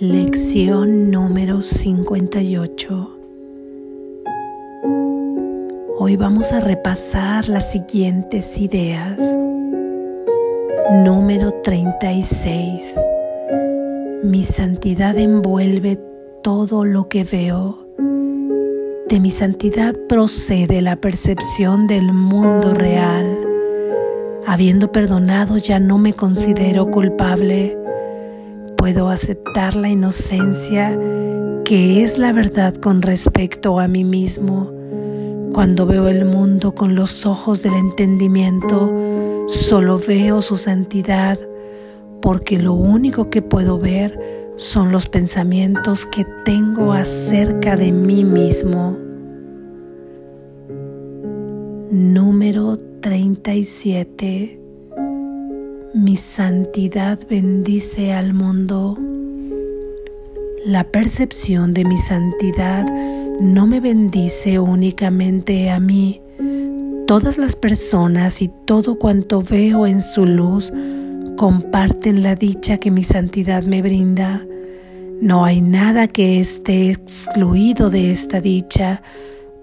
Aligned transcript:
Lección 0.00 1.10
número 1.10 1.60
58. 1.60 3.18
Hoy 5.98 6.16
vamos 6.16 6.52
a 6.52 6.60
repasar 6.60 7.48
las 7.48 7.72
siguientes 7.72 8.58
ideas. 8.58 9.18
Número 11.04 11.52
36. 11.64 13.00
Mi 14.22 14.44
santidad 14.44 15.18
envuelve 15.18 15.98
todo 16.44 16.84
lo 16.84 17.08
que 17.08 17.24
veo. 17.24 17.84
De 19.08 19.18
mi 19.18 19.32
santidad 19.32 19.96
procede 20.08 20.80
la 20.80 20.94
percepción 20.94 21.88
del 21.88 22.12
mundo 22.12 22.72
real. 22.72 23.36
Habiendo 24.46 24.92
perdonado 24.92 25.56
ya 25.56 25.80
no 25.80 25.98
me 25.98 26.12
considero 26.12 26.86
culpable 26.86 27.77
puedo 28.78 29.08
aceptar 29.08 29.74
la 29.74 29.90
inocencia 29.90 30.96
que 31.64 32.02
es 32.02 32.16
la 32.16 32.32
verdad 32.32 32.74
con 32.74 33.02
respecto 33.02 33.80
a 33.80 33.88
mí 33.88 34.04
mismo. 34.04 34.72
Cuando 35.52 35.84
veo 35.84 36.08
el 36.08 36.24
mundo 36.24 36.74
con 36.74 36.94
los 36.94 37.26
ojos 37.26 37.62
del 37.62 37.74
entendimiento, 37.74 38.94
solo 39.48 39.98
veo 39.98 40.40
su 40.40 40.56
santidad, 40.56 41.38
porque 42.22 42.58
lo 42.58 42.72
único 42.72 43.28
que 43.28 43.42
puedo 43.42 43.78
ver 43.78 44.52
son 44.56 44.92
los 44.92 45.08
pensamientos 45.08 46.06
que 46.06 46.24
tengo 46.44 46.92
acerca 46.92 47.76
de 47.76 47.92
mí 47.92 48.24
mismo. 48.24 48.96
Número 51.90 52.78
37 53.00 54.57
mi 55.94 56.16
santidad 56.16 57.18
bendice 57.28 58.12
al 58.12 58.34
mundo. 58.34 58.98
La 60.66 60.84
percepción 60.84 61.72
de 61.72 61.84
mi 61.84 61.98
santidad 61.98 62.86
no 63.40 63.66
me 63.66 63.80
bendice 63.80 64.58
únicamente 64.58 65.70
a 65.70 65.80
mí. 65.80 66.20
Todas 67.06 67.38
las 67.38 67.56
personas 67.56 68.42
y 68.42 68.50
todo 68.66 68.98
cuanto 68.98 69.42
veo 69.42 69.86
en 69.86 70.02
su 70.02 70.26
luz 70.26 70.72
comparten 71.36 72.22
la 72.22 72.34
dicha 72.34 72.76
que 72.78 72.90
mi 72.90 73.04
santidad 73.04 73.62
me 73.62 73.80
brinda. 73.80 74.46
No 75.22 75.44
hay 75.44 75.60
nada 75.62 76.06
que 76.06 76.38
esté 76.38 76.90
excluido 76.90 77.88
de 77.88 78.10
esta 78.10 78.40
dicha, 78.40 79.02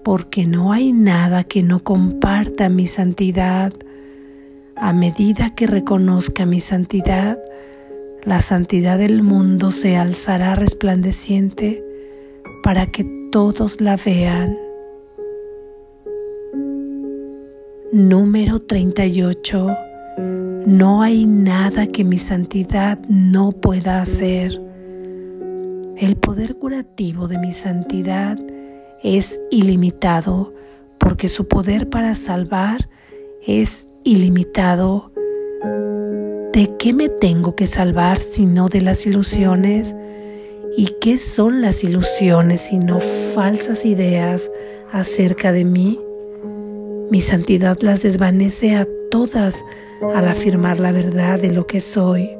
porque 0.02 0.44
no 0.44 0.72
hay 0.72 0.92
nada 0.92 1.44
que 1.44 1.62
no 1.62 1.84
comparta 1.84 2.68
mi 2.68 2.88
santidad. 2.88 3.72
A 4.78 4.92
medida 4.92 5.54
que 5.54 5.66
reconozca 5.66 6.44
mi 6.44 6.60
santidad, 6.60 7.38
la 8.24 8.42
santidad 8.42 8.98
del 8.98 9.22
mundo 9.22 9.70
se 9.70 9.96
alzará 9.96 10.54
resplandeciente 10.54 11.82
para 12.62 12.84
que 12.84 13.04
todos 13.32 13.80
la 13.80 13.96
vean. 13.96 14.54
Número 17.90 18.58
38. 18.60 19.74
No 20.66 21.00
hay 21.00 21.24
nada 21.24 21.86
que 21.86 22.04
mi 22.04 22.18
santidad 22.18 22.98
no 23.08 23.52
pueda 23.52 24.02
hacer. 24.02 24.60
El 25.96 26.16
poder 26.16 26.56
curativo 26.56 27.28
de 27.28 27.38
mi 27.38 27.54
santidad 27.54 28.38
es 29.02 29.40
ilimitado 29.50 30.52
porque 30.98 31.28
su 31.28 31.48
poder 31.48 31.88
para 31.88 32.14
salvar 32.14 32.90
es 33.46 33.86
ilimitado. 34.06 35.10
¿De 36.52 36.72
qué 36.78 36.92
me 36.92 37.08
tengo 37.08 37.56
que 37.56 37.66
salvar 37.66 38.20
sino 38.20 38.68
de 38.68 38.80
las 38.80 39.04
ilusiones? 39.04 39.94
¿Y 40.76 40.94
qué 41.00 41.18
son 41.18 41.60
las 41.60 41.82
ilusiones 41.82 42.60
sino 42.60 43.00
falsas 43.00 43.84
ideas 43.84 44.50
acerca 44.92 45.52
de 45.52 45.64
mí? 45.64 46.00
Mi 47.10 47.20
santidad 47.20 47.78
las 47.80 48.02
desvanece 48.02 48.76
a 48.76 48.86
todas 49.10 49.64
al 50.14 50.28
afirmar 50.28 50.78
la 50.78 50.92
verdad 50.92 51.40
de 51.40 51.50
lo 51.50 51.66
que 51.66 51.80
soy. 51.80 52.30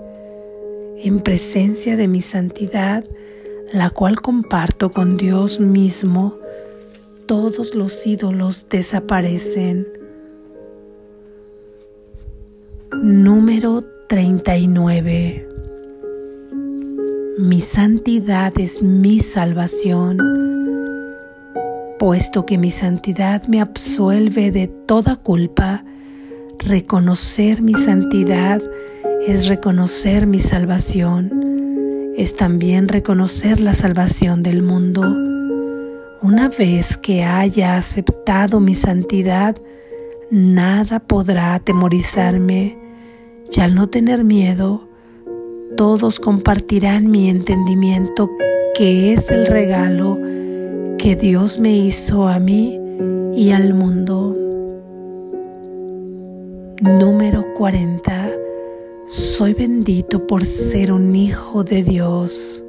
En 0.98 1.18
presencia 1.20 1.96
de 1.96 2.06
mi 2.06 2.22
santidad, 2.22 3.04
la 3.72 3.90
cual 3.90 4.20
comparto 4.20 4.92
con 4.92 5.16
Dios 5.16 5.58
mismo, 5.58 6.38
todos 7.26 7.74
los 7.74 8.06
ídolos 8.06 8.68
desaparecen. 8.68 10.05
Número 12.92 13.84
39. 14.08 15.48
Mi 17.38 17.60
santidad 17.60 18.52
es 18.58 18.82
mi 18.82 19.18
salvación, 19.18 20.18
puesto 21.98 22.46
que 22.46 22.58
mi 22.58 22.70
santidad 22.70 23.46
me 23.48 23.60
absuelve 23.60 24.52
de 24.52 24.68
toda 24.68 25.16
culpa. 25.16 25.84
Reconocer 26.60 27.60
mi 27.60 27.74
santidad 27.74 28.62
es 29.26 29.48
reconocer 29.48 30.26
mi 30.26 30.38
salvación, 30.38 32.12
es 32.16 32.36
también 32.36 32.88
reconocer 32.88 33.60
la 33.60 33.74
salvación 33.74 34.42
del 34.42 34.62
mundo. 34.62 35.02
Una 36.22 36.48
vez 36.48 36.96
que 36.96 37.24
haya 37.24 37.76
aceptado 37.76 38.60
mi 38.60 38.74
santidad, 38.74 39.56
nada 40.30 41.00
podrá 41.00 41.54
atemorizarme 41.54 42.78
y 43.54 43.60
al 43.60 43.74
no 43.74 43.88
tener 43.88 44.24
miedo, 44.24 44.88
todos 45.76 46.20
compartirán 46.20 47.10
mi 47.10 47.28
entendimiento 47.28 48.30
que 48.76 49.12
es 49.12 49.30
el 49.30 49.46
regalo 49.46 50.18
que 50.98 51.16
Dios 51.16 51.58
me 51.58 51.76
hizo 51.76 52.28
a 52.28 52.38
mí 52.38 52.80
y 53.34 53.52
al 53.52 53.74
mundo. 53.74 54.36
Número 56.82 57.44
40. 57.54 58.30
Soy 59.06 59.54
bendito 59.54 60.26
por 60.26 60.44
ser 60.44 60.92
un 60.92 61.14
hijo 61.14 61.62
de 61.62 61.82
Dios. 61.82 62.64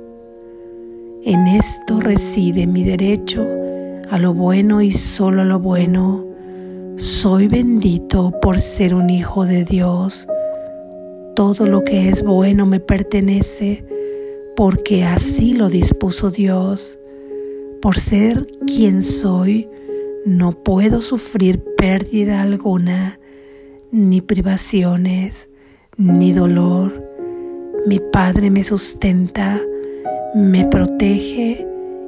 En 1.23 1.47
esto 1.47 1.99
reside 1.99 2.67
mi 2.67 2.83
derecho 2.83 3.45
a 4.09 4.17
lo 4.17 4.33
bueno 4.33 4.81
y 4.81 4.91
solo 4.91 5.41
a 5.41 5.45
lo 5.45 5.59
bueno. 5.59 6.26
Soy 6.97 7.47
bendito 7.47 8.31
por 8.41 8.59
ser 8.59 8.93
un 8.93 9.09
hijo 9.09 9.45
de 9.45 9.63
Dios 9.65 10.27
todo 11.37 11.67
lo 11.67 11.83
que 11.83 12.09
es 12.09 12.23
bueno 12.23 12.65
me 12.65 12.79
pertenece 12.79 13.85
porque 14.55 15.03
así 15.03 15.53
lo 15.53 15.69
dispuso 15.69 16.31
Dios. 16.31 16.97
Por 17.79 17.99
ser 17.99 18.47
quien 18.65 19.03
soy, 19.03 19.69
no 20.25 20.63
puedo 20.63 21.03
sufrir 21.03 21.63
pérdida 21.77 22.41
alguna, 22.41 23.19
ni 23.91 24.21
privaciones, 24.21 25.51
ni 25.95 26.33
dolor. 26.33 27.07
Mi 27.85 27.99
Padre 27.99 28.49
me 28.49 28.63
sustenta, 28.63 29.61
me 30.33 30.65
protege 30.65 31.67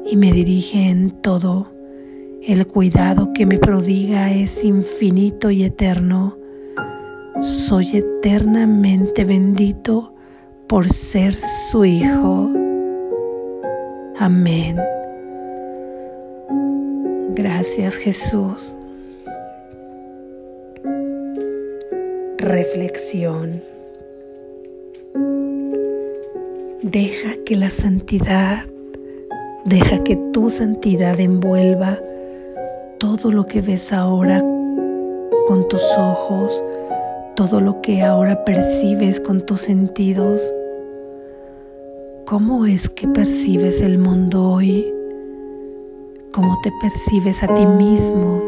y 0.09 0.15
me 0.17 0.31
dirige 0.31 0.89
en 0.89 1.11
todo. 1.21 1.71
El 2.41 2.65
cuidado 2.67 3.33
que 3.33 3.45
me 3.45 3.57
prodiga 3.57 4.31
es 4.31 4.63
infinito 4.63 5.51
y 5.51 5.63
eterno 5.63 6.37
soy 7.41 7.97
eternamente 7.97 9.25
bendito 9.25 10.13
por 10.67 10.89
ser 10.89 11.35
su 11.35 11.85
Hijo. 11.85 12.49
Amén. 14.17 14.77
Gracias 17.35 17.97
Jesús. 17.97 18.75
Reflexión. 22.37 23.61
Deja 26.81 27.35
que 27.45 27.55
la 27.57 27.69
santidad, 27.69 28.65
deja 29.65 30.03
que 30.03 30.15
tu 30.33 30.49
santidad 30.49 31.19
envuelva 31.19 31.99
todo 32.99 33.31
lo 33.31 33.45
que 33.45 33.61
ves 33.61 33.93
ahora 33.93 34.43
con 35.47 35.67
tus 35.69 35.97
ojos, 35.97 36.61
todo 37.33 37.61
lo 37.61 37.79
que 37.81 38.03
ahora 38.03 38.43
percibes 38.43 39.21
con 39.21 39.45
tus 39.45 39.61
sentidos. 39.61 40.41
¿Cómo 42.25 42.65
es 42.65 42.89
que 42.89 43.07
percibes 43.07 43.81
el 43.81 43.99
mundo 43.99 44.49
hoy? 44.49 44.93
¿Cómo 46.33 46.59
te 46.61 46.71
percibes 46.81 47.41
a 47.41 47.55
ti 47.55 47.65
mismo? 47.65 48.43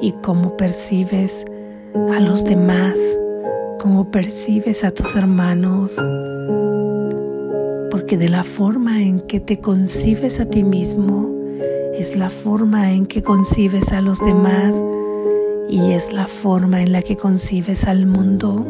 ¿Y 0.00 0.12
cómo 0.12 0.56
percibes 0.56 1.44
a 2.14 2.20
los 2.20 2.44
demás? 2.44 2.98
¿Cómo 3.80 4.10
percibes 4.10 4.82
a 4.82 4.92
tus 4.92 5.14
hermanos? 5.14 5.94
Porque 7.90 8.16
de 8.16 8.30
la 8.30 8.44
forma 8.44 9.02
en 9.02 9.20
que 9.20 9.40
te 9.40 9.60
concibes 9.60 10.40
a 10.40 10.46
ti 10.46 10.62
mismo 10.62 11.31
es 12.02 12.16
la 12.16 12.30
forma 12.30 12.90
en 12.90 13.06
que 13.06 13.22
concibes 13.22 13.92
a 13.92 14.00
los 14.00 14.18
demás 14.18 14.74
y 15.68 15.92
es 15.92 16.12
la 16.12 16.26
forma 16.26 16.82
en 16.82 16.90
la 16.90 17.00
que 17.00 17.16
concibes 17.16 17.86
al 17.86 18.06
mundo. 18.06 18.66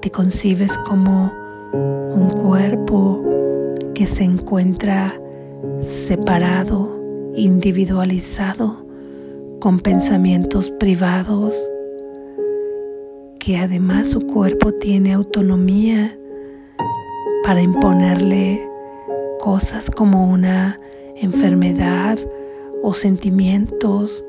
Te 0.00 0.10
concibes 0.10 0.76
como 0.78 1.32
un 1.72 2.30
cuerpo 2.30 3.22
que 3.94 4.04
se 4.08 4.24
encuentra 4.24 5.14
separado, 5.78 7.00
individualizado, 7.36 8.84
con 9.60 9.78
pensamientos 9.78 10.72
privados, 10.72 11.54
que 13.38 13.58
además 13.58 14.08
su 14.08 14.18
cuerpo 14.22 14.72
tiene 14.72 15.12
autonomía 15.12 16.18
para 17.44 17.62
imponerle 17.62 18.68
cosas 19.38 19.88
como 19.88 20.28
una 20.28 20.80
enfermedad 21.20 22.18
o 22.82 22.94
sentimientos 22.94 24.24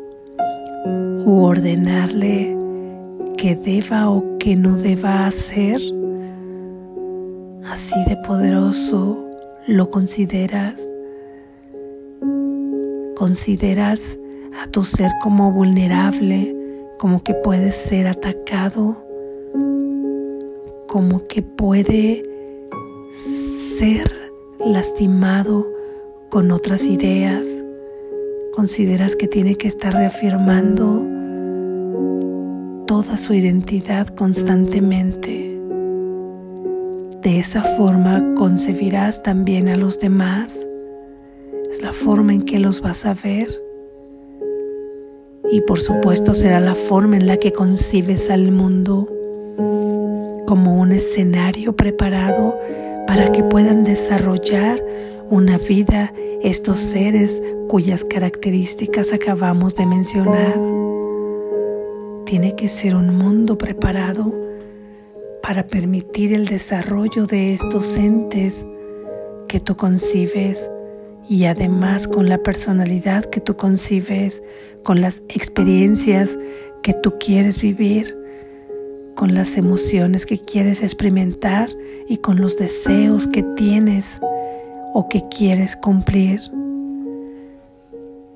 u 1.25 1.43
ordenarle 1.43 2.57
que 3.37 3.55
deba 3.55 4.09
o 4.09 4.37
que 4.37 4.55
no 4.55 4.75
deba 4.75 5.25
hacer. 5.25 5.81
Así 7.65 7.95
de 8.07 8.17
poderoso 8.17 9.17
lo 9.67 9.89
consideras. 9.89 10.87
Consideras 13.15 14.17
a 14.61 14.67
tu 14.67 14.83
ser 14.83 15.11
como 15.21 15.51
vulnerable, 15.51 16.55
como 16.97 17.23
que 17.23 17.33
puede 17.33 17.71
ser 17.71 18.07
atacado, 18.07 19.03
como 20.87 21.25
que 21.27 21.41
puede 21.41 22.23
ser 23.11 24.11
lastimado 24.59 25.78
con 26.29 26.51
otras 26.51 26.85
ideas. 26.85 27.47
Consideras 28.53 29.15
que 29.15 29.27
tiene 29.27 29.55
que 29.55 29.67
estar 29.67 29.93
reafirmando 29.93 31.05
toda 32.85 33.17
su 33.17 33.33
identidad 33.33 34.07
constantemente. 34.07 35.59
De 37.21 37.39
esa 37.39 37.63
forma 37.63 38.33
concebirás 38.35 39.23
también 39.23 39.69
a 39.69 39.75
los 39.75 39.99
demás. 39.99 40.67
Es 41.69 41.81
la 41.81 41.93
forma 41.93 42.33
en 42.33 42.43
que 42.43 42.59
los 42.59 42.81
vas 42.81 43.05
a 43.05 43.13
ver. 43.13 43.47
Y 45.51 45.61
por 45.61 45.79
supuesto 45.79 46.33
será 46.33 46.59
la 46.59 46.75
forma 46.75 47.17
en 47.17 47.25
la 47.25 47.37
que 47.37 47.51
concibes 47.51 48.29
al 48.29 48.51
mundo 48.51 49.07
como 50.45 50.79
un 50.79 50.91
escenario 50.91 51.75
preparado 51.75 52.59
para 53.07 53.31
que 53.31 53.43
puedan 53.43 53.83
desarrollar 53.83 54.83
una 55.29 55.57
vida 55.57 56.13
estos 56.41 56.79
seres 56.79 57.41
cuyas 57.67 58.03
características 58.03 59.13
acabamos 59.13 59.75
de 59.75 59.85
mencionar. 59.85 60.59
Tiene 62.25 62.55
que 62.55 62.67
ser 62.67 62.95
un 62.95 63.17
mundo 63.17 63.57
preparado 63.57 64.33
para 65.41 65.67
permitir 65.67 66.33
el 66.33 66.45
desarrollo 66.45 67.25
de 67.25 67.53
estos 67.53 67.97
entes 67.97 68.65
que 69.47 69.59
tú 69.59 69.75
concibes 69.75 70.69
y 71.27 71.45
además 71.45 72.07
con 72.07 72.29
la 72.29 72.39
personalidad 72.39 73.25
que 73.25 73.39
tú 73.39 73.55
concibes, 73.55 74.41
con 74.83 75.01
las 75.01 75.21
experiencias 75.29 76.37
que 76.81 76.93
tú 76.93 77.17
quieres 77.19 77.61
vivir 77.61 78.19
con 79.19 79.33
las 79.33 79.57
emociones 79.57 80.25
que 80.25 80.39
quieres 80.39 80.81
experimentar 80.81 81.69
y 82.07 82.19
con 82.19 82.39
los 82.39 82.55
deseos 82.55 83.27
que 83.27 83.43
tienes 83.43 84.21
o 84.93 85.07
que 85.09 85.23
quieres 85.29 85.75
cumplir. 85.75 86.41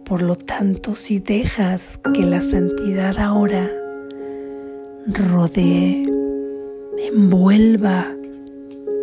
Por 0.05 0.21
lo 0.21 0.35
tanto, 0.35 0.95
si 0.95 1.19
dejas 1.19 1.99
que 2.13 2.21
la 2.21 2.41
santidad 2.41 3.17
ahora 3.17 3.69
rodee, 5.07 6.05
envuelva 7.13 8.05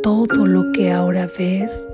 todo 0.02 0.46
lo 0.46 0.72
que 0.72 0.92
ahora 0.92 1.28
ves, 1.38 1.84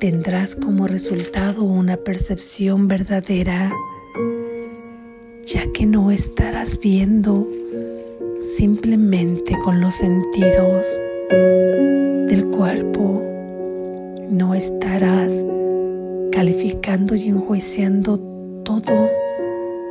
tendrás 0.00 0.54
como 0.54 0.86
resultado 0.86 1.62
una 1.62 1.96
percepción 1.96 2.88
verdadera, 2.88 3.72
ya 5.44 5.70
que 5.72 5.86
no 5.86 6.10
estarás 6.10 6.78
viendo 6.80 7.46
simplemente 8.40 9.58
con 9.64 9.80
los 9.80 9.94
sentidos 9.96 10.84
No 14.30 14.54
estarás 14.54 15.44
calificando 16.32 17.14
y 17.14 17.28
enjuiciando 17.28 18.18
todo 18.64 19.10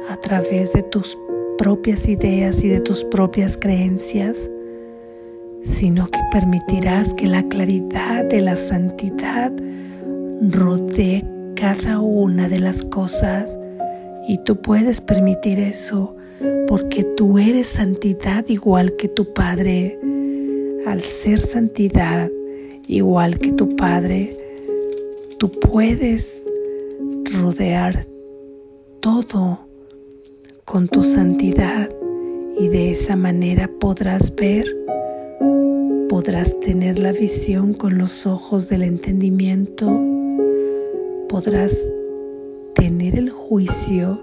a 0.10 0.18
través 0.18 0.74
de 0.74 0.84
tus 0.84 1.18
propias 1.58 2.08
ideas 2.08 2.64
y 2.64 2.70
de 2.70 2.82
tus 2.82 3.04
propias 3.04 3.58
creencias, 3.58 4.50
sino 5.62 6.08
que 6.08 6.20
permitirás 6.32 7.14
que 7.14 7.28
la 7.28 7.44
claridad 7.44 8.26
de 8.26 8.42
la 8.42 8.56
santidad 8.56 9.54
rodee 10.42 11.24
cada 11.56 12.00
una 12.00 12.50
de 12.50 12.60
las 12.60 12.84
cosas 12.84 13.58
y 14.28 14.40
tú 14.40 14.62
puedes 14.62 15.00
permitir 15.02 15.60
eso 15.60 16.16
porque 16.68 17.04
tú 17.04 17.38
eres 17.38 17.68
santidad 17.68 18.46
igual 18.48 18.96
que 18.98 19.08
tu 19.08 19.34
Padre. 19.34 20.00
Al 20.86 21.02
ser 21.04 21.40
santidad 21.40 22.30
igual 22.88 23.40
que 23.40 23.52
tu 23.52 23.76
Padre, 23.76 24.38
tú 25.38 25.50
puedes 25.52 26.46
rodear 27.42 28.06
todo 29.00 29.60
con 30.66 30.88
tu 30.88 31.04
santidad 31.04 31.90
y 32.60 32.68
de 32.68 32.92
esa 32.92 33.16
manera 33.16 33.70
podrás 33.80 34.34
ver, 34.36 34.66
podrás 36.10 36.60
tener 36.60 37.00
la 37.00 37.12
visión 37.12 37.74
con 37.74 37.98
los 37.98 38.26
ojos 38.26 38.70
del 38.70 38.84
entendimiento, 38.84 39.88
podrás 41.30 41.92
tener 42.76 43.18
el 43.18 43.30
juicio 43.30 44.22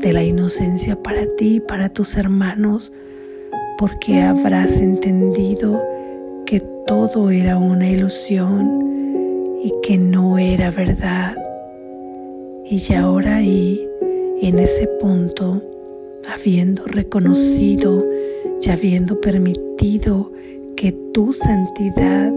de 0.00 0.12
la 0.12 0.22
inocencia 0.22 1.02
para 1.02 1.26
ti 1.36 1.56
y 1.56 1.60
para 1.60 1.88
tus 1.88 2.16
hermanos, 2.16 2.92
porque 3.78 4.20
habrás 4.20 4.80
entendido 4.80 5.80
todo 6.86 7.30
era 7.30 7.56
una 7.58 7.88
ilusión 7.88 9.44
y 9.62 9.72
que 9.82 9.98
no 9.98 10.38
era 10.38 10.70
verdad. 10.70 11.36
Y 12.64 12.78
ya 12.78 13.02
ahora 13.02 13.36
ahí, 13.36 13.88
en 14.40 14.58
ese 14.58 14.86
punto, 15.00 15.62
habiendo 16.32 16.84
reconocido 16.84 18.04
y 18.60 18.70
habiendo 18.70 19.20
permitido 19.20 20.32
que 20.76 20.92
tu 21.12 21.32
santidad 21.32 22.32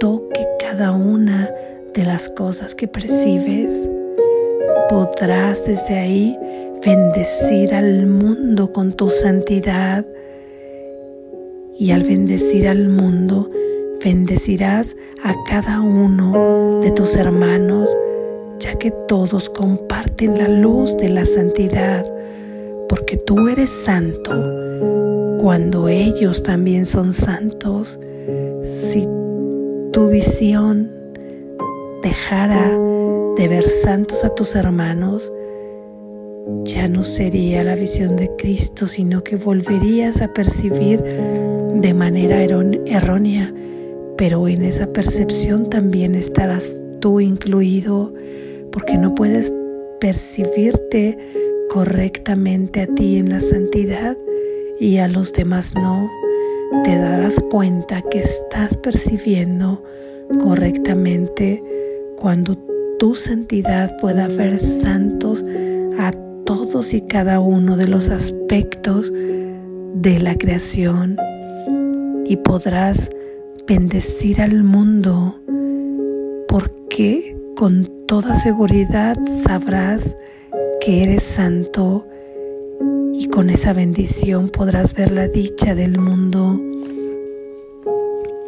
toque 0.00 0.46
cada 0.60 0.92
una 0.92 1.50
de 1.94 2.04
las 2.04 2.28
cosas 2.28 2.74
que 2.74 2.88
percibes, 2.88 3.88
podrás 4.88 5.64
desde 5.66 5.98
ahí 5.98 6.38
bendecir 6.84 7.74
al 7.74 8.06
mundo 8.06 8.72
con 8.72 8.92
tu 8.92 9.08
santidad. 9.08 10.04
Y 11.80 11.92
al 11.92 12.02
bendecir 12.02 12.66
al 12.66 12.88
mundo, 12.88 13.48
bendecirás 14.04 14.96
a 15.22 15.32
cada 15.48 15.80
uno 15.80 16.80
de 16.80 16.90
tus 16.90 17.14
hermanos, 17.14 17.96
ya 18.58 18.74
que 18.74 18.90
todos 18.90 19.48
comparten 19.48 20.36
la 20.36 20.48
luz 20.48 20.96
de 20.96 21.08
la 21.08 21.24
santidad, 21.24 22.04
porque 22.88 23.16
tú 23.16 23.46
eres 23.46 23.70
santo 23.70 24.32
cuando 25.40 25.88
ellos 25.88 26.42
también 26.42 26.84
son 26.84 27.12
santos. 27.12 28.00
Si 28.64 29.06
tu 29.92 30.08
visión 30.08 30.90
dejara 32.02 32.76
de 33.36 33.46
ver 33.46 33.68
santos 33.68 34.24
a 34.24 34.34
tus 34.34 34.56
hermanos, 34.56 35.32
ya 36.64 36.88
no 36.88 37.04
sería 37.04 37.62
la 37.62 37.76
visión 37.76 38.16
de 38.16 38.34
Cristo, 38.36 38.88
sino 38.88 39.22
que 39.22 39.36
volverías 39.36 40.22
a 40.22 40.32
percibir 40.32 41.04
de 41.74 41.94
manera 41.94 42.42
errónea, 42.42 43.54
pero 44.16 44.48
en 44.48 44.62
esa 44.62 44.92
percepción 44.92 45.70
también 45.70 46.14
estarás 46.14 46.82
tú 47.00 47.20
incluido, 47.20 48.12
porque 48.72 48.96
no 48.98 49.14
puedes 49.14 49.52
percibirte 50.00 51.18
correctamente 51.68 52.82
a 52.82 52.86
ti 52.86 53.18
en 53.18 53.30
la 53.30 53.40
santidad 53.40 54.16
y 54.80 54.98
a 54.98 55.08
los 55.08 55.32
demás 55.32 55.74
no. 55.74 56.10
Te 56.84 56.98
darás 56.98 57.38
cuenta 57.50 58.02
que 58.02 58.20
estás 58.20 58.76
percibiendo 58.76 59.82
correctamente 60.42 61.62
cuando 62.16 62.56
tu 62.98 63.14
santidad 63.14 63.96
pueda 63.98 64.28
ver 64.28 64.58
santos 64.58 65.44
a 65.98 66.12
todos 66.44 66.94
y 66.94 67.02
cada 67.02 67.40
uno 67.40 67.76
de 67.76 67.88
los 67.88 68.10
aspectos 68.10 69.12
de 69.12 70.18
la 70.18 70.36
creación 70.36 71.16
y 72.28 72.36
podrás 72.36 73.10
bendecir 73.66 74.40
al 74.40 74.62
mundo 74.62 75.40
porque 76.48 77.36
con 77.56 78.06
toda 78.06 78.36
seguridad 78.36 79.16
sabrás 79.26 80.16
que 80.80 81.02
eres 81.02 81.22
santo 81.22 82.06
y 83.14 83.28
con 83.28 83.50
esa 83.50 83.72
bendición 83.72 84.48
podrás 84.50 84.94
ver 84.94 85.10
la 85.10 85.26
dicha 85.26 85.74
del 85.74 85.98
mundo 85.98 86.60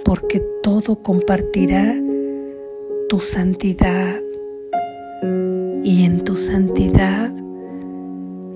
porque 0.05 0.43
todo 0.63 1.03
compartirá 1.03 1.97
tu 3.09 3.21
santidad. 3.21 4.21
Y 5.83 6.05
en 6.05 6.25
tu 6.25 6.37
santidad 6.37 7.33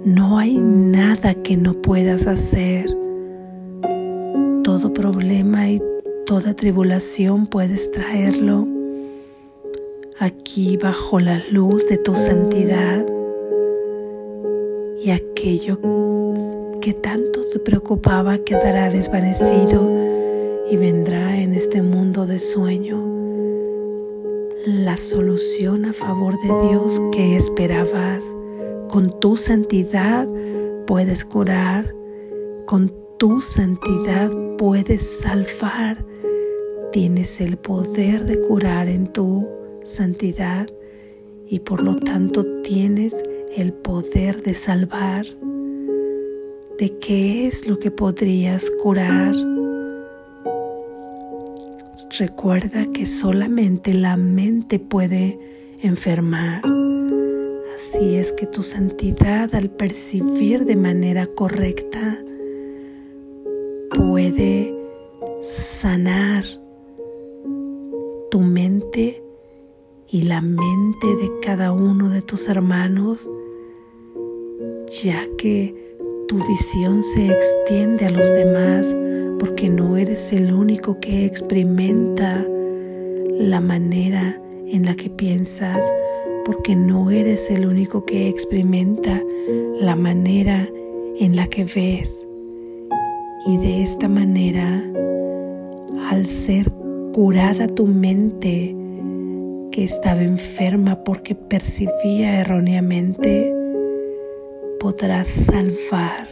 no 0.04 0.38
hay 0.38 0.58
nada 0.58 1.34
que 1.34 1.56
no 1.56 1.74
puedas 1.74 2.26
hacer. 2.26 3.03
Todo 4.74 4.92
problema 4.92 5.70
y 5.70 5.80
toda 6.26 6.52
tribulación 6.52 7.46
puedes 7.46 7.92
traerlo 7.92 8.66
aquí 10.18 10.76
bajo 10.76 11.20
la 11.20 11.40
luz 11.48 11.86
de 11.86 11.96
tu 11.96 12.16
santidad 12.16 13.06
y 15.00 15.10
aquello 15.12 15.78
que 16.80 16.92
tanto 16.92 17.42
te 17.52 17.60
preocupaba 17.60 18.38
quedará 18.38 18.90
desvanecido 18.90 19.92
y 20.68 20.76
vendrá 20.76 21.40
en 21.40 21.54
este 21.54 21.80
mundo 21.80 22.26
de 22.26 22.40
sueño 22.40 23.00
la 24.66 24.96
solución 24.96 25.84
a 25.84 25.92
favor 25.92 26.34
de 26.42 26.68
Dios 26.68 27.00
que 27.12 27.36
esperabas. 27.36 28.24
Con 28.90 29.20
tu 29.20 29.36
santidad 29.36 30.26
puedes 30.84 31.24
curar, 31.24 31.94
con 32.66 33.03
tu 33.18 33.40
santidad 33.40 34.30
puedes 34.58 35.02
salvar. 35.20 36.04
Tienes 36.92 37.40
el 37.40 37.56
poder 37.56 38.24
de 38.24 38.40
curar 38.40 38.88
en 38.88 39.12
tu 39.12 39.48
santidad 39.84 40.68
y 41.46 41.60
por 41.60 41.82
lo 41.82 41.96
tanto 41.96 42.44
tienes 42.62 43.22
el 43.54 43.72
poder 43.72 44.42
de 44.42 44.54
salvar. 44.54 45.26
¿De 46.78 46.98
qué 46.98 47.46
es 47.46 47.68
lo 47.68 47.78
que 47.78 47.90
podrías 47.90 48.70
curar? 48.82 49.34
Recuerda 52.18 52.86
que 52.92 53.06
solamente 53.06 53.94
la 53.94 54.16
mente 54.16 54.78
puede 54.80 55.38
enfermar. 55.82 56.62
Así 57.74 58.16
es 58.16 58.32
que 58.32 58.46
tu 58.46 58.62
santidad 58.62 59.54
al 59.54 59.70
percibir 59.70 60.64
de 60.64 60.76
manera 60.76 61.26
correcta 61.26 62.23
sanar 65.84 66.46
tu 68.30 68.40
mente 68.40 69.22
y 70.08 70.22
la 70.22 70.40
mente 70.40 71.06
de 71.14 71.30
cada 71.42 71.72
uno 71.72 72.08
de 72.08 72.22
tus 72.22 72.48
hermanos, 72.48 73.28
ya 75.02 75.26
que 75.36 75.94
tu 76.26 76.36
visión 76.48 77.02
se 77.02 77.30
extiende 77.30 78.06
a 78.06 78.10
los 78.10 78.32
demás 78.32 78.96
porque 79.38 79.68
no 79.68 79.98
eres 79.98 80.32
el 80.32 80.54
único 80.54 81.00
que 81.00 81.26
experimenta 81.26 82.46
la 83.38 83.60
manera 83.60 84.40
en 84.66 84.86
la 84.86 84.96
que 84.96 85.10
piensas, 85.10 85.84
porque 86.46 86.74
no 86.74 87.10
eres 87.10 87.50
el 87.50 87.66
único 87.66 88.06
que 88.06 88.30
experimenta 88.30 89.22
la 89.82 89.96
manera 89.96 90.66
en 91.20 91.36
la 91.36 91.46
que 91.48 91.64
ves. 91.64 92.26
Y 93.44 93.58
de 93.58 93.82
esta 93.82 94.08
manera, 94.08 94.82
al 96.08 96.26
ser 96.26 96.70
curada 97.12 97.66
tu 97.66 97.86
mente, 97.86 98.76
que 99.70 99.84
estaba 99.84 100.22
enferma 100.22 101.02
porque 101.02 101.34
percibía 101.34 102.40
erróneamente, 102.40 103.54
podrás 104.78 105.28
salvar, 105.28 106.28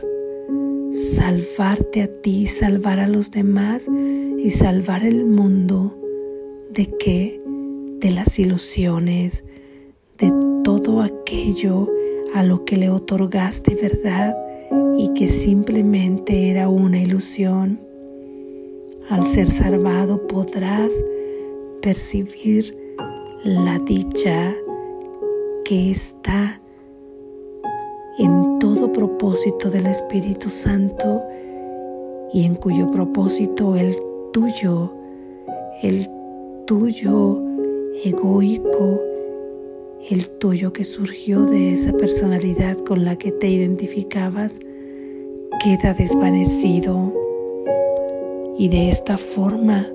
salvarte 0.93 2.03
a 2.03 2.09
ti, 2.23 2.47
salvar 2.47 3.01
a 3.01 3.09
los 3.09 3.31
demás 3.31 3.89
y 4.39 4.51
salvar 4.51 5.05
el 5.05 5.25
mundo 5.25 5.99
de 6.71 6.87
qué? 6.99 7.41
De 7.99 8.11
las 8.11 8.39
ilusiones, 8.39 9.45
de 10.19 10.33
todo 10.65 11.03
aquello 11.03 11.89
a 12.35 12.43
lo 12.43 12.65
que 12.65 12.77
le 12.77 12.91
otorgaste 12.91 13.75
verdad 13.75 14.37
y 14.97 15.13
que 15.15 15.29
simplemente 15.29 16.51
era 16.51 16.69
una 16.69 17.01
ilusión. 17.01 17.82
Al 19.13 19.27
ser 19.27 19.47
salvado 19.47 20.27
podrás 20.27 20.91
percibir 21.83 22.75
la 23.45 23.79
dicha 23.79 24.55
que 25.67 25.91
está 25.91 26.63
en 28.19 28.59
todo 28.59 28.91
propósito 28.91 29.69
del 29.69 29.87
Espíritu 29.87 30.49
Santo 30.49 31.23
y 32.33 32.47
en 32.47 32.55
cuyo 32.55 32.91
propósito 32.91 33.77
el 33.77 33.95
tuyo, 34.33 34.95
el 35.83 36.09
tuyo 36.67 37.39
egoico, 38.07 38.99
el 40.09 40.31
tuyo 40.39 40.73
que 40.73 40.87
surgió 40.87 41.43
de 41.43 41.75
esa 41.75 41.93
personalidad 41.93 42.79
con 42.79 43.05
la 43.05 43.17
que 43.17 43.31
te 43.31 43.49
identificabas, 43.49 44.59
queda 45.63 45.93
desvanecido. 45.93 47.32
Y 48.59 48.69
de 48.69 48.89
esta 48.89 49.17
forma, 49.17 49.87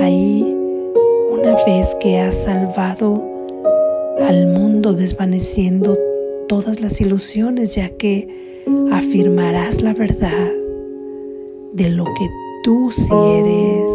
ahí 0.00 0.42
una 1.30 1.54
vez 1.64 1.94
que 2.00 2.18
has 2.18 2.44
salvado 2.44 3.22
al 4.20 4.46
mundo 4.46 4.92
desvaneciendo 4.94 5.96
todas 6.48 6.80
las 6.80 7.00
ilusiones, 7.00 7.74
ya 7.74 7.88
que 7.90 8.62
afirmarás 8.92 9.82
la 9.82 9.92
verdad 9.92 10.50
de 11.72 11.90
lo 11.90 12.04
que 12.04 12.28
tú 12.62 12.90
sí 12.90 13.12
eres, 13.12 13.90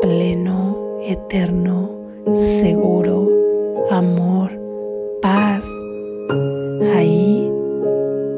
pleno, 0.00 1.00
eterno, 1.04 1.90
seguro, 2.34 3.30
amor, 3.90 4.52
paz. 5.22 5.66
Ahí 6.94 7.50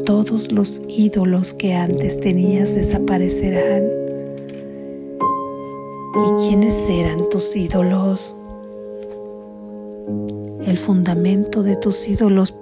todos 0.04 0.52
los 0.52 0.80
ídolos 0.88 1.54
que 1.54 1.74
antes 1.74 2.20
tenías 2.20 2.74
desaparecerán 2.74 3.97
¿Y 6.14 6.48
quiénes 6.48 6.88
eran 6.88 7.28
tus 7.28 7.54
ídolos? 7.54 8.34
El 10.64 10.76
fundamento 10.76 11.62
de 11.62 11.76
tus 11.76 12.08
ídolos 12.08 12.54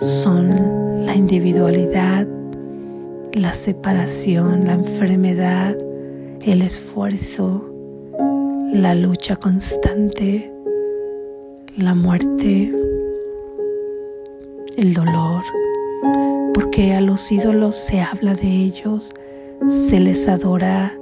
son 0.00 1.06
la 1.06 1.14
individualidad, 1.14 2.26
la 3.32 3.54
separación, 3.54 4.64
la 4.66 4.74
enfermedad, 4.74 5.76
el 6.44 6.62
esfuerzo, 6.62 7.70
la 8.72 8.94
lucha 8.94 9.36
constante, 9.36 10.52
la 11.76 11.94
muerte, 11.94 12.72
el 14.76 14.94
dolor, 14.94 15.42
porque 16.54 16.94
a 16.94 17.00
los 17.00 17.30
ídolos 17.30 17.76
se 17.76 18.00
habla 18.00 18.34
de 18.34 18.48
ellos, 18.48 19.10
se 19.68 20.00
les 20.00 20.28
adora, 20.28 20.98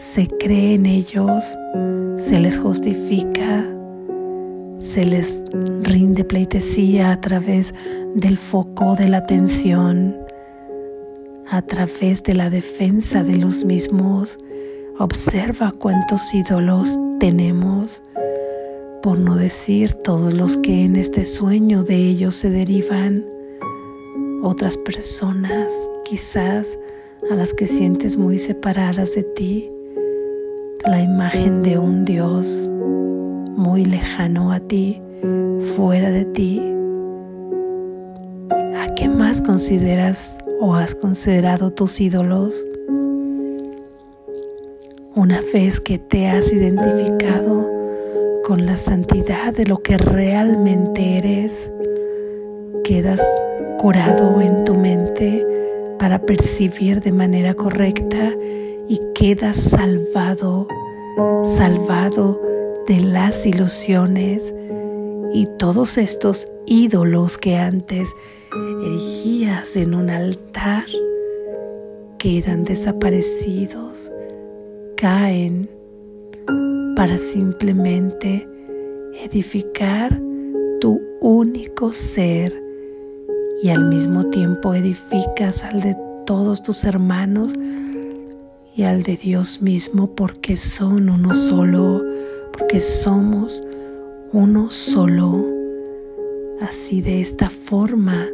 se 0.00 0.28
cree 0.28 0.72
en 0.74 0.86
ellos, 0.86 1.44
se 2.16 2.40
les 2.40 2.58
justifica, 2.58 3.70
se 4.74 5.04
les 5.04 5.42
rinde 5.82 6.24
pleitesía 6.24 7.12
a 7.12 7.20
través 7.20 7.74
del 8.14 8.38
foco 8.38 8.96
de 8.96 9.08
la 9.08 9.18
atención, 9.18 10.16
a 11.50 11.60
través 11.60 12.22
de 12.22 12.34
la 12.34 12.48
defensa 12.48 13.22
de 13.24 13.36
los 13.36 13.66
mismos. 13.66 14.38
Observa 14.98 15.70
cuántos 15.70 16.32
ídolos 16.32 16.98
tenemos, 17.18 18.02
por 19.02 19.18
no 19.18 19.36
decir 19.36 19.92
todos 19.92 20.32
los 20.32 20.56
que 20.56 20.82
en 20.84 20.96
este 20.96 21.26
sueño 21.26 21.82
de 21.82 21.96
ellos 21.96 22.36
se 22.36 22.48
derivan. 22.48 23.26
Otras 24.42 24.78
personas 24.78 25.70
quizás 26.06 26.78
a 27.30 27.34
las 27.34 27.52
que 27.52 27.66
sientes 27.66 28.16
muy 28.16 28.38
separadas 28.38 29.14
de 29.14 29.24
ti 29.24 29.70
la 30.84 31.00
imagen 31.00 31.62
de 31.62 31.78
un 31.78 32.04
Dios 32.04 32.68
muy 33.56 33.84
lejano 33.84 34.52
a 34.52 34.60
ti, 34.60 35.02
fuera 35.76 36.10
de 36.10 36.24
ti. 36.24 36.60
¿A 38.76 38.94
qué 38.94 39.08
más 39.08 39.42
consideras 39.42 40.38
o 40.60 40.74
has 40.74 40.94
considerado 40.94 41.70
tus 41.70 42.00
ídolos? 42.00 42.64
Una 45.14 45.40
vez 45.52 45.80
que 45.80 45.98
te 45.98 46.28
has 46.28 46.52
identificado 46.52 47.70
con 48.44 48.64
la 48.64 48.76
santidad 48.76 49.52
de 49.52 49.66
lo 49.66 49.78
que 49.78 49.98
realmente 49.98 51.18
eres, 51.18 51.70
quedas 52.84 53.20
curado 53.78 54.40
en 54.40 54.64
tu 54.64 54.74
mente 54.74 55.46
para 55.98 56.20
percibir 56.20 57.02
de 57.02 57.12
manera 57.12 57.54
correcta 57.54 58.34
y 58.90 59.00
quedas 59.14 59.56
salvado, 59.56 60.66
salvado 61.44 62.42
de 62.88 62.98
las 62.98 63.46
ilusiones 63.46 64.52
y 65.32 65.46
todos 65.58 65.96
estos 65.96 66.50
ídolos 66.66 67.38
que 67.38 67.56
antes 67.56 68.12
erigías 68.82 69.76
en 69.76 69.94
un 69.94 70.10
altar 70.10 70.86
quedan 72.18 72.64
desaparecidos, 72.64 74.10
caen 74.96 75.70
para 76.96 77.16
simplemente 77.16 78.48
edificar 79.22 80.20
tu 80.80 81.00
único 81.20 81.92
ser 81.92 82.60
y 83.62 83.68
al 83.68 83.84
mismo 83.88 84.30
tiempo 84.30 84.74
edificas 84.74 85.62
al 85.62 85.80
de 85.80 85.96
todos 86.26 86.64
tus 86.64 86.82
hermanos 86.82 87.52
y 88.76 88.84
al 88.84 89.02
de 89.02 89.16
Dios 89.16 89.62
mismo 89.62 90.14
porque 90.14 90.56
son 90.56 91.10
uno 91.10 91.34
solo, 91.34 92.02
porque 92.52 92.80
somos 92.80 93.62
uno 94.32 94.70
solo. 94.70 95.44
Así 96.60 97.00
de 97.00 97.20
esta 97.20 97.50
forma, 97.50 98.26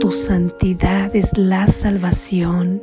tu 0.00 0.10
santidad 0.12 1.14
es 1.16 1.36
la 1.38 1.66
salvación. 1.68 2.82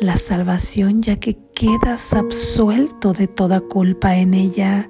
La 0.00 0.16
salvación 0.16 1.02
ya 1.02 1.16
que 1.16 1.36
quedas 1.54 2.14
absuelto 2.14 3.12
de 3.12 3.28
toda 3.28 3.60
culpa 3.60 4.16
en 4.16 4.34
ella. 4.34 4.88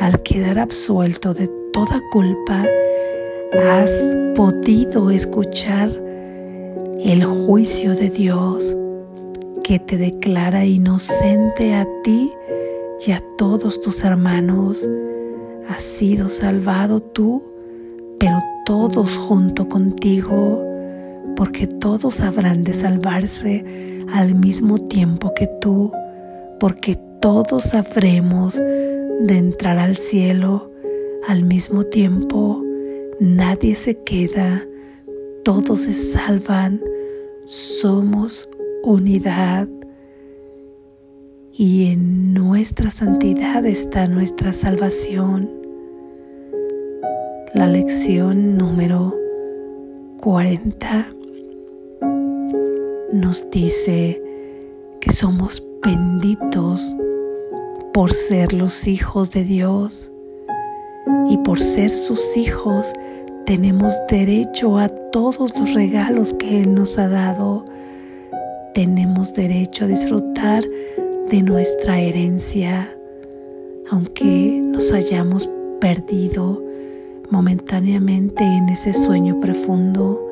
Al 0.00 0.22
quedar 0.22 0.58
absuelto 0.58 1.34
de 1.34 1.48
toda 1.72 2.00
culpa, 2.12 2.66
has 3.52 4.16
podido 4.34 5.10
escuchar 5.10 5.90
el 7.00 7.24
juicio 7.24 7.94
de 7.94 8.10
Dios 8.10 8.76
que 9.68 9.78
te 9.78 9.98
declara 9.98 10.64
inocente 10.64 11.74
a 11.74 11.86
ti 12.02 12.32
y 13.06 13.12
a 13.12 13.22
todos 13.36 13.82
tus 13.82 14.02
hermanos. 14.02 14.88
Has 15.68 15.82
sido 15.82 16.30
salvado 16.30 17.00
tú, 17.00 17.42
pero 18.18 18.42
todos 18.64 19.14
junto 19.18 19.68
contigo, 19.68 20.64
porque 21.36 21.66
todos 21.66 22.22
habrán 22.22 22.64
de 22.64 22.72
salvarse 22.72 23.62
al 24.10 24.34
mismo 24.34 24.78
tiempo 24.78 25.34
que 25.34 25.46
tú, 25.60 25.92
porque 26.58 26.98
todos 27.20 27.74
habremos 27.74 28.54
de 28.54 29.36
entrar 29.36 29.78
al 29.78 29.98
cielo 29.98 30.70
al 31.28 31.44
mismo 31.44 31.82
tiempo. 31.82 32.64
Nadie 33.20 33.74
se 33.74 33.98
queda, 33.98 34.66
todos 35.44 35.82
se 35.82 35.92
salvan, 35.92 36.80
somos 37.44 38.47
unidad 38.88 39.68
y 41.52 41.92
en 41.92 42.32
nuestra 42.32 42.90
santidad 42.90 43.66
está 43.66 44.08
nuestra 44.08 44.54
salvación. 44.54 45.50
La 47.52 47.66
lección 47.66 48.56
número 48.56 49.14
40 50.22 51.06
nos 53.12 53.50
dice 53.50 54.22
que 55.00 55.12
somos 55.12 55.62
benditos 55.84 56.94
por 57.92 58.12
ser 58.12 58.54
los 58.54 58.88
hijos 58.88 59.32
de 59.32 59.44
Dios 59.44 60.10
y 61.28 61.36
por 61.38 61.60
ser 61.60 61.90
sus 61.90 62.38
hijos 62.38 62.92
tenemos 63.44 63.92
derecho 64.08 64.78
a 64.78 64.88
todos 64.88 65.58
los 65.58 65.74
regalos 65.74 66.32
que 66.32 66.62
Él 66.62 66.74
nos 66.74 66.98
ha 66.98 67.08
dado. 67.08 67.64
Tenemos 68.74 69.34
derecho 69.34 69.84
a 69.84 69.88
disfrutar 69.88 70.62
de 71.30 71.42
nuestra 71.42 72.00
herencia, 72.00 72.96
aunque 73.90 74.60
nos 74.62 74.92
hayamos 74.92 75.48
perdido 75.80 76.62
momentáneamente 77.30 78.44
en 78.44 78.68
ese 78.68 78.92
sueño 78.92 79.40
profundo. 79.40 80.24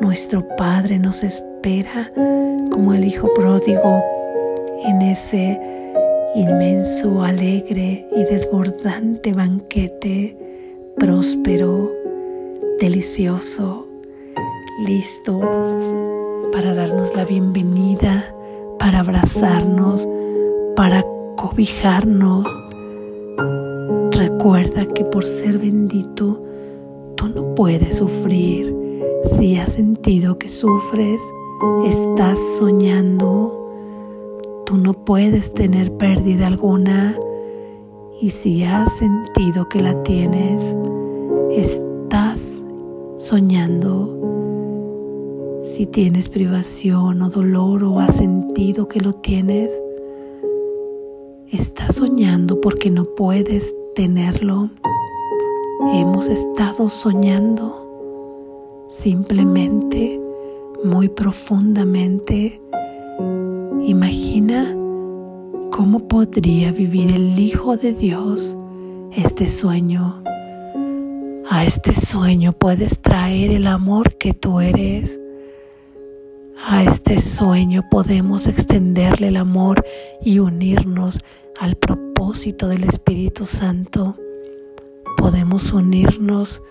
Nuestro 0.00 0.46
Padre 0.56 0.98
nos 0.98 1.22
espera 1.22 2.12
como 2.70 2.94
el 2.94 3.04
Hijo 3.04 3.32
pródigo 3.34 4.02
en 4.84 5.02
ese 5.02 5.60
inmenso, 6.34 7.22
alegre 7.22 8.06
y 8.14 8.24
desbordante 8.24 9.32
banquete, 9.32 10.36
próspero, 10.98 11.92
delicioso, 12.78 13.88
listo 14.86 16.05
para 16.56 16.72
darnos 16.72 17.14
la 17.14 17.26
bienvenida 17.26 18.34
para 18.78 19.00
abrazarnos, 19.00 20.08
para 20.74 21.04
cobijarnos. 21.36 22.46
Recuerda 24.12 24.86
que 24.86 25.04
por 25.04 25.26
ser 25.26 25.58
bendito, 25.58 26.42
tú 27.14 27.28
no 27.28 27.54
puedes 27.54 27.96
sufrir. 27.96 28.74
Si 29.24 29.58
has 29.58 29.74
sentido 29.74 30.38
que 30.38 30.48
sufres, 30.48 31.20
estás 31.84 32.38
soñando. 32.58 34.62
Tú 34.64 34.78
no 34.78 34.94
puedes 34.94 35.52
tener 35.52 35.92
pérdida 35.98 36.46
alguna. 36.46 37.18
Y 38.18 38.30
si 38.30 38.64
has 38.64 38.96
sentido 38.96 39.68
que 39.68 39.82
la 39.82 40.02
tienes, 40.04 40.74
estás 41.50 42.64
soñando. 43.16 44.35
Si 45.66 45.84
tienes 45.84 46.28
privación 46.28 47.22
o 47.22 47.28
dolor 47.28 47.82
o 47.82 47.98
has 47.98 48.18
sentido 48.18 48.86
que 48.86 49.00
lo 49.00 49.12
tienes, 49.12 49.82
estás 51.50 51.96
soñando 51.96 52.60
porque 52.60 52.88
no 52.88 53.04
puedes 53.04 53.74
tenerlo. 53.96 54.70
Hemos 55.92 56.28
estado 56.28 56.88
soñando 56.88 58.86
simplemente, 58.90 60.20
muy 60.84 61.08
profundamente. 61.08 62.60
Imagina 63.82 64.72
cómo 65.72 66.06
podría 66.06 66.70
vivir 66.70 67.12
el 67.12 67.36
Hijo 67.40 67.76
de 67.76 67.92
Dios 67.92 68.56
este 69.16 69.48
sueño. 69.48 70.22
A 71.50 71.64
este 71.64 71.92
sueño 71.92 72.52
puedes 72.52 73.00
traer 73.00 73.50
el 73.50 73.66
amor 73.66 74.14
que 74.14 74.32
tú 74.32 74.60
eres 74.60 75.18
a 76.64 76.82
este 76.82 77.20
sueño 77.20 77.88
podemos 77.88 78.46
extenderle 78.46 79.28
el 79.28 79.36
amor 79.36 79.84
y 80.20 80.38
unirnos 80.38 81.20
al 81.60 81.76
propósito 81.76 82.68
del 82.68 82.84
Espíritu 82.84 83.46
Santo. 83.46 84.16
Podemos 85.16 85.72
unirnos 85.72 86.62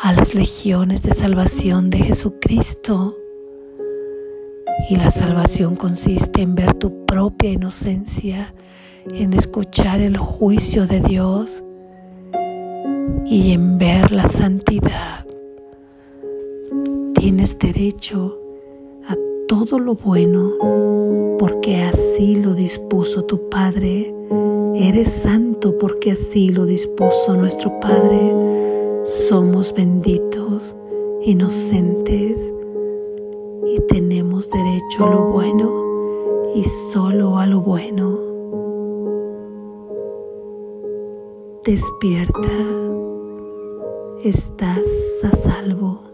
a 0.00 0.12
las 0.12 0.34
legiones 0.34 1.02
de 1.02 1.14
salvación 1.14 1.90
de 1.90 1.98
Jesucristo. 1.98 3.16
Y 4.88 4.96
la 4.96 5.10
salvación 5.10 5.76
consiste 5.76 6.42
en 6.42 6.54
ver 6.54 6.74
tu 6.74 7.06
propia 7.06 7.50
inocencia, 7.50 8.54
en 9.06 9.32
escuchar 9.32 10.00
el 10.00 10.16
juicio 10.16 10.86
de 10.86 11.00
Dios 11.00 11.64
y 13.26 13.52
en 13.52 13.78
ver 13.78 14.12
la 14.12 14.28
santidad. 14.28 15.24
Tienes 17.14 17.58
derecho 17.58 18.43
todo 19.46 19.78
lo 19.78 19.94
bueno, 19.94 21.36
porque 21.38 21.82
así 21.82 22.36
lo 22.36 22.54
dispuso 22.54 23.24
tu 23.24 23.48
Padre. 23.48 24.14
Eres 24.74 25.10
santo 25.10 25.76
porque 25.78 26.12
así 26.12 26.48
lo 26.48 26.66
dispuso 26.66 27.36
nuestro 27.36 27.78
Padre. 27.80 28.34
Somos 29.04 29.74
benditos, 29.74 30.76
inocentes 31.22 32.52
y 33.66 33.80
tenemos 33.88 34.50
derecho 34.50 35.06
a 35.06 35.10
lo 35.10 35.24
bueno 35.30 36.52
y 36.54 36.64
solo 36.64 37.38
a 37.38 37.46
lo 37.46 37.60
bueno. 37.60 38.18
Despierta, 41.64 42.50
estás 44.22 45.24
a 45.24 45.34
salvo. 45.34 46.13